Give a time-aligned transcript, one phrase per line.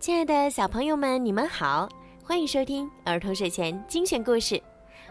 [0.00, 1.86] 亲爱的小朋友们，你们好，
[2.24, 4.58] 欢迎收听儿童睡前精选故事，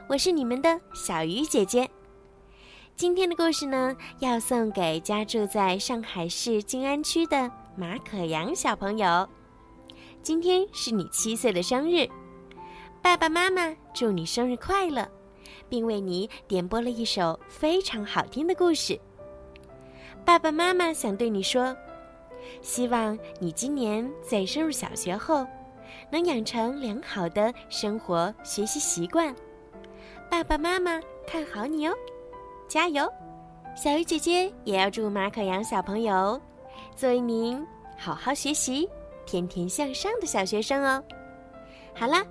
[0.08, 1.88] 我是你们的小鱼姐姐。
[2.96, 9.30] 今天的故事呢，要送给家住在上海市静安区的马可阳小朋友。
[10.24, 12.10] 今天是你七岁的生日，
[13.00, 15.08] 爸爸妈妈祝你生日快乐，
[15.70, 19.00] 并为你点播了一首非常好听的故事。
[20.26, 21.78] 爸爸妈妈想对你说。
[22.62, 25.46] 希望你今年在升入小学后，
[26.12, 29.34] 能养成良好的生活学习习惯。
[30.30, 31.94] 爸爸妈妈看好你哦，
[32.68, 33.12] 加油！
[33.76, 36.40] 小鱼姐姐也要祝马可阳小朋友
[36.96, 37.66] 做一名
[37.98, 38.90] 好好学习、
[39.26, 41.04] 天天向上的小学生哦。
[41.96, 42.24] 好了，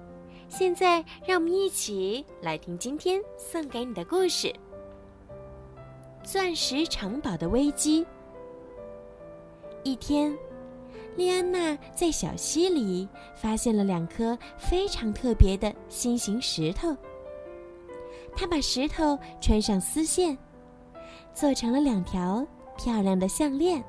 [0.48, 4.53] 现在让我们一起来听今天送给你的故事——
[6.23, 8.06] 钻石城堡的危机。
[9.89, 10.36] 一天，
[11.17, 16.94] 莉安娜在小溪里发现了两颗非常特别的心形石头。
[18.36, 20.36] 她把石头穿上丝线，
[21.33, 23.83] 做成了两条漂亮的项链。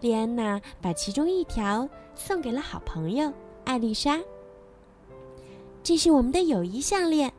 [0.00, 3.30] 莉安娜把其中一条送给了好朋友
[3.66, 4.18] 艾丽莎。
[5.82, 7.30] 这是我们的友谊项链，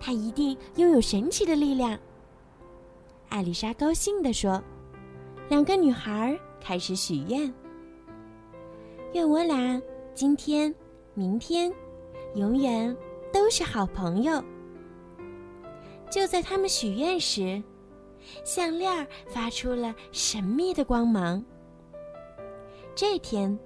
[0.00, 1.98] 它一定拥有神奇的力量。
[3.28, 4.62] 艾丽莎高兴地说。
[5.50, 7.52] 两个女孩开始许愿：
[9.12, 9.80] 愿我俩
[10.14, 10.74] 今天、
[11.12, 11.70] 明天，
[12.36, 12.96] 永远
[13.30, 14.42] 都是好朋友。
[16.10, 17.62] 就在他们许愿时，
[18.46, 21.44] 项链发出了神秘的光芒。
[22.94, 23.58] 这天，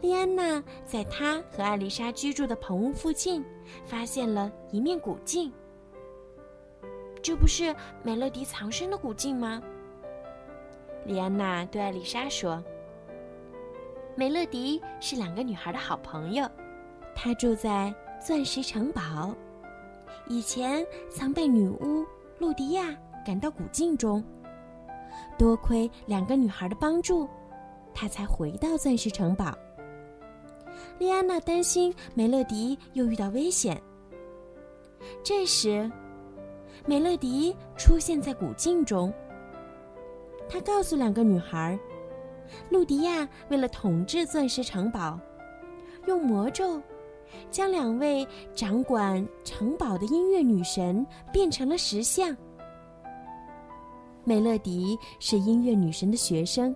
[0.00, 3.44] 莉安娜在她和艾丽莎居住的棚屋附近，
[3.84, 5.52] 发现了一面古镜。
[7.20, 9.60] 这不是美乐迪藏身的古镜吗？
[11.04, 12.62] 莉安娜对艾丽莎说
[14.14, 16.48] ：“美乐迪是两个女孩的好朋友，
[17.14, 17.92] 她住在
[18.24, 19.34] 钻石城堡，
[20.28, 22.04] 以前曾被女巫
[22.38, 24.22] 露迪亚赶到古镜中。
[25.38, 27.28] 多亏两个女孩的帮助，
[27.94, 29.56] 她才回到钻石城堡。”
[30.98, 33.80] 莉安娜担心美乐迪又遇到危险。
[35.24, 35.90] 这时，
[36.84, 39.12] 美乐迪出现在古镜中。
[40.50, 41.78] 他告诉两个女孩，
[42.70, 45.18] 露迪亚为了统治钻石城堡，
[46.06, 46.82] 用魔咒
[47.52, 52.36] 将两位掌管城堡的音乐女神变成了石像。
[54.24, 56.74] 美乐迪是音乐女神的学生，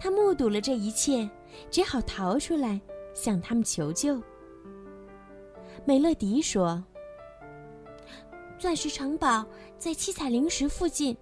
[0.00, 1.28] 他目睹了这一切，
[1.70, 2.80] 只好逃出来
[3.14, 4.20] 向他们求救。
[5.84, 6.82] 美乐迪说
[8.58, 9.46] ：“钻石城堡
[9.78, 11.16] 在七彩灵石附近。”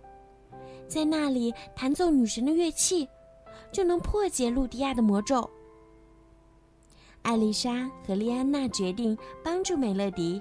[0.88, 3.08] 在那里弹奏女神的乐器，
[3.72, 5.48] 就能破解露迪亚的魔咒。
[7.22, 10.40] 艾丽莎和莉安娜决定帮助美乐迪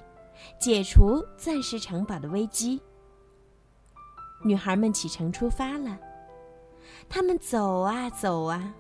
[0.59, 2.81] 解除钻石城堡的危机。
[4.43, 5.97] 女孩们启程出发了，
[7.07, 8.73] 她们走啊走啊，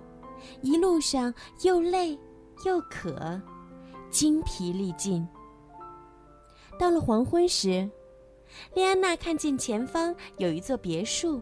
[0.61, 2.19] 一路上又累
[2.65, 3.41] 又渴，
[4.11, 5.25] 精疲力尽。
[6.77, 7.89] 到了黄昏时，
[8.73, 11.41] 莉安娜看见前方有一座别墅。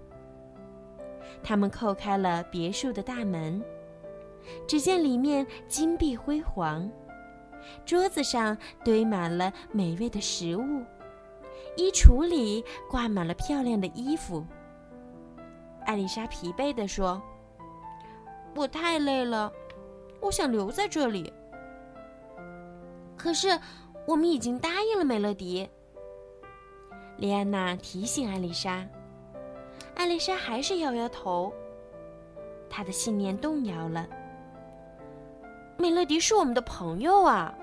[1.44, 3.64] 他们叩开了别墅的大门，
[4.68, 6.90] 只见里面金碧辉煌，
[7.86, 10.84] 桌子上堆满了美味的食物，
[11.78, 14.46] 衣橱里挂满了漂亮的衣服。
[15.86, 17.22] 艾丽莎疲惫地说
[18.56, 19.52] ：“我太累了，
[20.20, 21.32] 我想留在这里。
[23.18, 23.60] 可是
[24.08, 25.70] 我们已经答应了美乐迪。”
[27.18, 28.88] 莉安娜提醒艾丽莎。
[29.96, 31.54] 艾丽莎还是摇摇头，
[32.70, 34.08] 她的信念动摇了。
[35.78, 37.54] 美乐迪是我们的朋友啊，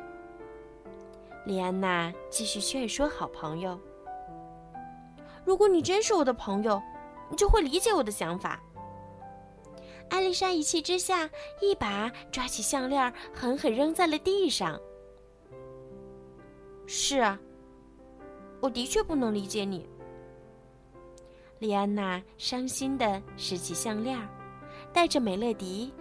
[1.47, 3.79] 莉安娜继续劝说好朋友
[5.45, 6.83] ：“如果你真是我的朋友，
[7.31, 8.61] 你就会理解我的想法。”
[10.11, 11.29] 艾丽莎一气之下，
[11.61, 14.81] 一把抓起项链，狠狠扔在了地上。
[16.87, 17.39] 是啊，
[18.61, 19.89] 我的确不能理解你。
[21.59, 24.17] 莉安娜伤心地拾起项链，
[24.93, 25.93] 带着美乐迪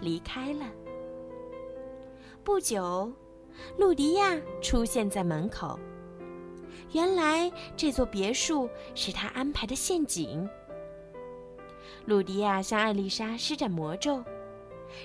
[0.00, 0.64] 离开了。
[2.42, 3.12] 不久，
[3.76, 5.78] 露迪亚出现在门口。
[6.92, 10.48] 原来这座别墅是他安排的陷阱。
[12.06, 14.24] 露迪亚向艾丽莎施展魔咒，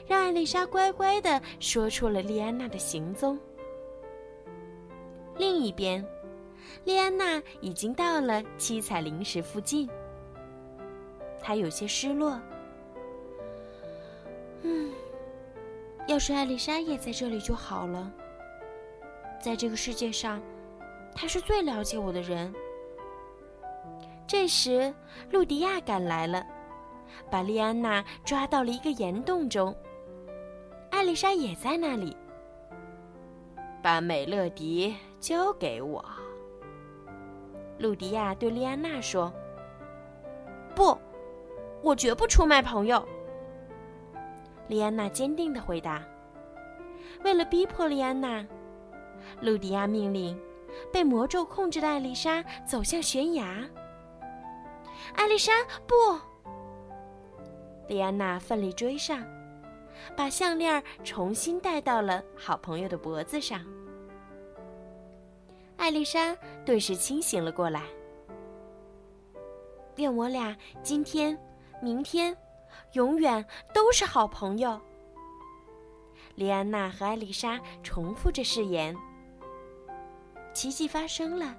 [0.08, 3.38] 让艾丽莎乖乖地说出了莉安娜的行踪。
[5.38, 6.04] 另一边。
[6.86, 9.90] 莉安娜已经到了七彩灵石附近，
[11.42, 12.40] 她有些失落。
[14.64, 14.92] 嗯，
[16.08, 18.12] 要是艾丽莎也在这里就好了。
[19.40, 20.42] 在这个世界上，
[21.14, 22.54] 她是最了解我的人。
[24.26, 24.94] 这时，
[25.32, 26.46] 露迪亚赶来了，
[27.30, 29.74] 把莉安娜抓到了一个岩洞中。
[30.90, 32.16] 艾丽莎也在那里。
[33.82, 36.04] 把美乐迪交给我。
[37.78, 39.32] 露迪亚对莉安娜说
[40.76, 40.98] ：“不，
[41.82, 43.08] 我绝不出卖朋友。”
[44.68, 46.04] 莉安娜坚定的回答。
[47.24, 48.46] 为了逼迫莉安娜，
[49.42, 50.40] 露迪亚命令
[50.92, 53.64] 被魔咒控制的艾丽莎走向悬崖。
[55.16, 55.52] 艾丽莎，
[55.86, 55.96] 不！
[57.88, 59.24] 莉安娜奋力追上，
[60.16, 63.62] 把项链重新戴到了好朋友的脖子上。
[65.78, 66.36] 艾丽莎
[66.66, 67.84] 顿时清醒了过来。
[69.96, 71.38] 愿我俩今天、
[71.82, 72.36] 明天，
[72.94, 73.44] 永远
[73.74, 74.80] 都是好朋友。
[76.36, 78.96] 莉安娜和艾丽莎重复着誓言。
[80.54, 81.56] 奇迹发生了，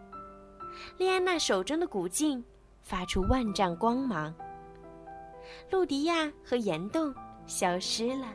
[0.99, 2.45] 莉安娜手中的古镜
[2.83, 4.35] 发出万丈光芒。
[5.71, 7.15] 露迪亚和岩洞
[7.47, 8.27] 消失了，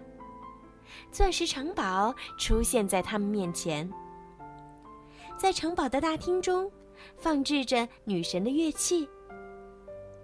[1.12, 3.90] 钻石城堡出现在他们面前。
[5.44, 6.72] 在城堡的大厅中，
[7.18, 9.06] 放置着女神的乐器。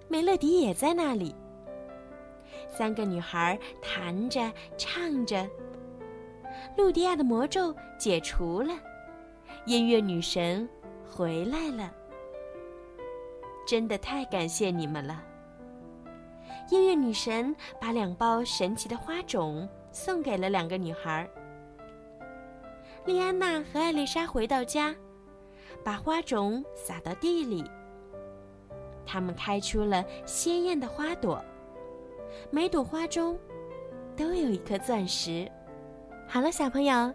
[0.08, 1.36] 梅乐迪也在那里。
[2.70, 5.46] 三个女孩弹着、唱着。
[6.78, 8.74] 露迪亚的魔咒解除了，
[9.66, 10.66] 音乐女神
[11.06, 11.94] 回来了。
[13.68, 15.22] 真的太感谢你们了。
[16.72, 21.30] 音乐女神把两包神奇的花种送给了两个女孩。
[23.06, 24.96] 莉安娜和艾丽莎回到家，
[25.84, 27.64] 把花种撒到地里。
[29.06, 31.44] 它们开出了鲜艳的花朵，
[32.52, 33.38] 每朵花中
[34.16, 35.50] 都有一颗钻石。
[36.28, 37.12] 好了，小朋友，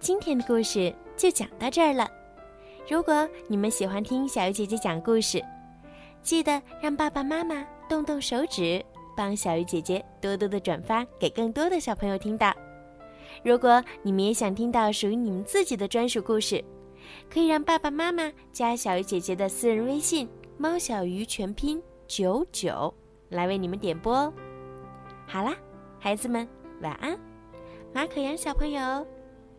[0.00, 2.10] 今天的故事就讲到这儿了。
[2.88, 5.42] 如果你们喜欢听小鱼姐姐讲故事，
[6.22, 8.82] 记得让爸爸妈妈动动手指，
[9.14, 12.54] 帮小鱼姐姐多多的转发给更多的小朋友听到。
[13.42, 16.64] 如果你们也想听到属于你们自己的专属故事，
[17.30, 20.28] 可以让爸爸妈妈加小鱼姐姐的私人微信
[20.58, 22.92] “猫小鱼”全拼九九，
[23.28, 24.32] 来为你们点播哦。
[25.26, 25.56] 好啦，
[25.98, 26.48] 孩子们，
[26.82, 27.18] 晚安。
[27.92, 28.80] 马可阳小朋友，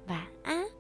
[0.08, 0.75] 晚安。